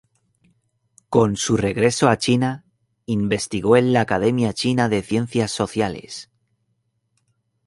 [1.09, 2.65] Con su regreso a China,
[3.05, 6.31] investigó en la Academia China de Ciencias Sociales.